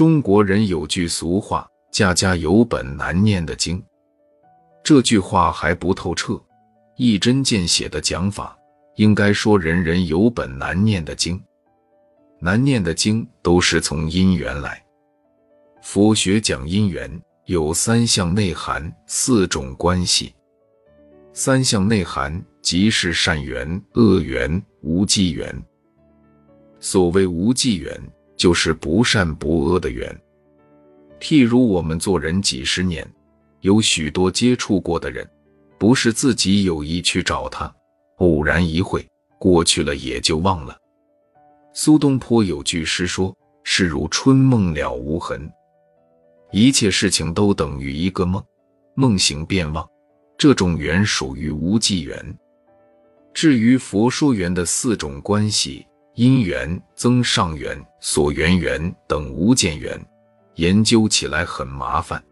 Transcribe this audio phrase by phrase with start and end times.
[0.00, 3.84] 中国人有句俗话：“家家有本难念的经。”
[4.82, 6.40] 这句话还不透彻，
[6.96, 8.56] 一针见血的讲法，
[8.96, 11.38] 应该说人人有本难念的经。
[12.40, 14.82] 难念的经都是从因缘来。
[15.82, 20.34] 佛学讲因缘，有三项内涵，四种关系。
[21.34, 25.54] 三项内涵即是善缘、恶缘、无记缘。
[26.78, 28.00] 所谓无记缘，
[28.40, 30.18] 就是不善不恶的缘。
[31.20, 33.06] 譬如我们做人几十年，
[33.60, 35.28] 有许多接触过的人，
[35.76, 37.70] 不是自己有意去找他，
[38.16, 39.06] 偶然一会，
[39.38, 40.74] 过去了也就忘了。
[41.74, 45.46] 苏东坡有句诗说：“事如春梦了无痕。”
[46.50, 48.42] 一切事情都等于一个梦，
[48.94, 49.86] 梦醒便忘。
[50.38, 52.38] 这种缘属于无记缘。
[53.34, 55.86] 至于佛说缘的四种关系，
[56.20, 59.98] 因缘、增上缘、所缘缘等无间缘，
[60.56, 62.22] 研究起来很麻烦。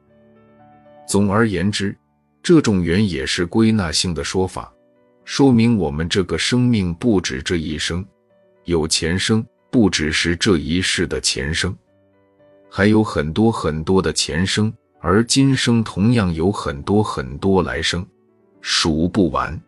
[1.07, 1.97] 总而言之，
[2.43, 4.71] 这种缘也是归纳性的说法，
[5.25, 8.05] 说明我们这个生命不止这一生，
[8.65, 11.75] 有前生，不只是这一世的前生，
[12.71, 14.71] 还有很多很多的前生。
[15.01, 18.07] 而今生同样有很多很多来生，
[18.61, 19.59] 数不完。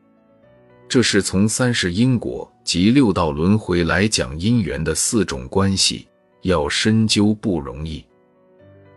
[0.91, 6.09] 这是从三世因果及六道轮回来讲因缘的四种关系，
[6.43, 8.05] 要深究不容易。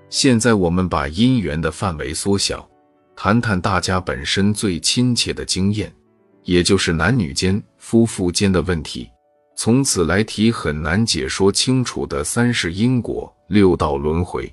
[0.09, 2.67] 现在我们把因缘的范围缩小，
[3.15, 5.93] 谈谈大家本身最亲切的经验，
[6.41, 9.07] 也就是男女间、夫妇间的问题。
[9.55, 14.51] 从此来提很难解说清楚的三世因果、六道轮回。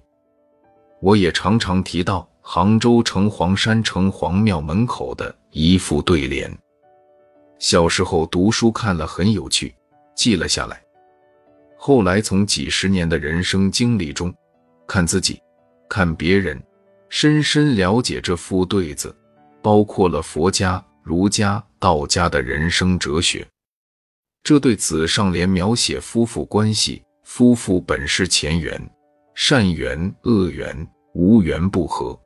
[1.00, 6.54] 我也常常提到杭州城隍山城隍庙门口的一副对联，
[7.60, 9.74] 小时候读书看了很有趣，
[10.16, 10.82] 记了下来。
[11.76, 14.34] 后来从几十年的人生经历中，
[14.88, 15.38] 看自己，
[15.86, 16.58] 看别人，
[17.10, 19.14] 深深了解这副对子，
[19.60, 23.46] 包括了佛家、儒家、道家的人生哲学。
[24.42, 28.80] 这对子上联描写夫妇关系，夫妇本是前缘。
[29.34, 30.74] 善缘、恶缘、
[31.12, 32.18] 无缘不和，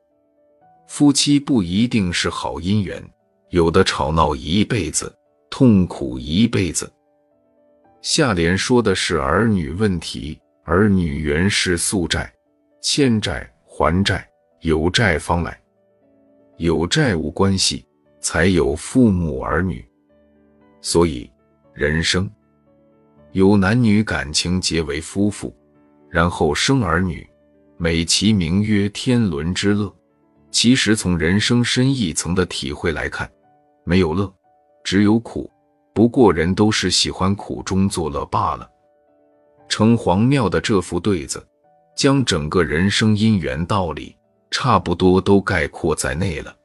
[0.87, 3.03] 夫妻不一定是好姻缘，
[3.49, 5.13] 有的吵闹一辈子，
[5.57, 6.91] 痛苦一辈子。
[8.01, 12.29] 下联说的是儿女问题，儿女原是宿债，
[12.81, 14.27] 欠债还债，
[14.59, 15.57] 有债方来，
[16.57, 17.85] 有债务关系，
[18.19, 19.81] 才有父母儿女。
[20.81, 21.31] 所以，
[21.73, 22.29] 人生
[23.31, 25.55] 有男女感情结为夫妇。
[26.09, 27.25] 然后生儿女，
[27.77, 29.89] 美其名曰天伦之乐。
[30.51, 33.31] 其实从人生深一层的体会来看，
[33.85, 34.29] 没有乐，
[34.85, 35.51] 只有苦。
[35.93, 38.69] 不过人都是喜欢苦中作乐罢了。
[39.67, 41.45] 城隍庙的这副对子，
[41.95, 44.15] 将整个人生因缘道理
[44.51, 46.55] 差不多都概括在内了。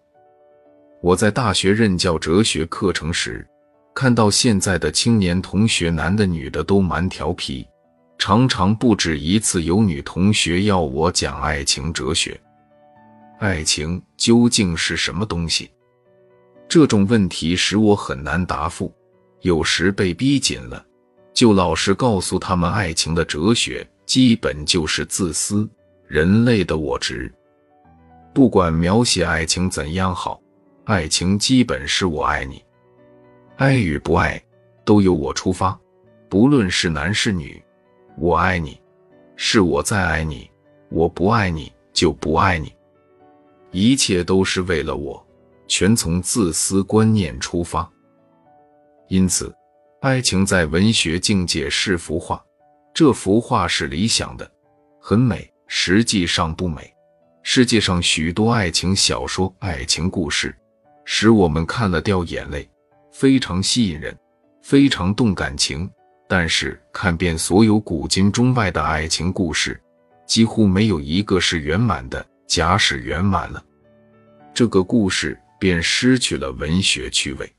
[1.01, 3.47] 我在大学任教哲学课程时，
[3.95, 7.67] 看到现在的青年同学，男的女的都蛮调皮。
[8.19, 12.39] 常常不止一次有女同学要我讲爱情哲学，
[13.39, 15.71] 爱情究竟是什么东西？
[16.71, 18.95] 这种问题使我很难答复。
[19.41, 20.87] 有时被逼紧了，
[21.35, 25.69] 就老实告诉他们，爱情的哲学基本就是自私，
[26.07, 27.33] 人类的我执。
[28.33, 30.41] 不管描写爱情怎样好，
[30.85, 32.63] 爱情基本是我爱你，
[33.57, 34.41] 爱与不爱
[34.85, 35.77] 都由我出发，
[36.29, 37.61] 不论是男是女。
[38.17, 38.81] 我爱你，
[39.35, 40.49] 是我在爱你；
[40.89, 42.73] 我不爱你，就不爱你。
[43.73, 45.27] 一切都是为了我，
[45.71, 47.89] 全从自私观念出发。
[49.09, 49.55] 因此，
[50.01, 52.43] 爱情在文学境界是幅画，
[52.93, 54.51] 这幅画是理想的，
[55.01, 56.93] 很美，实际上不美。
[57.45, 60.53] 世界上许多爱情小说、爱情故事，
[61.05, 62.69] 使我们看了掉眼泪，
[63.13, 64.15] 非常吸引人，
[64.63, 65.89] 非常动感情。
[66.29, 69.81] 但是看遍所有古今中外的爱情故事，
[70.27, 72.27] 几乎没有一个是圆满的。
[72.49, 73.65] 假使圆满了，
[74.53, 77.53] 这个故事便失去了文学趣味，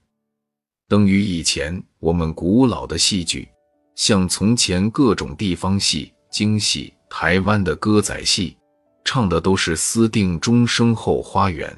[0.89, 3.47] 等于以前我们古老的戏剧，
[3.95, 8.57] 像从前各种地方戏、京戏、台湾的歌仔戏，
[9.05, 11.71] 唱的都是私定终生后花园，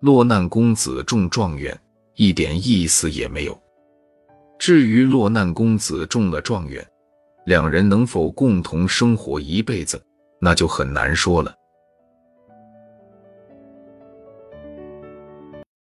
[0.00, 1.80] 落难公子中状元，
[2.16, 3.56] 一点意思也没有。
[4.58, 6.84] 至于落难公子中了状元，
[7.46, 10.02] 两人能否共同生活一辈子，
[10.40, 11.54] 那就很难说了。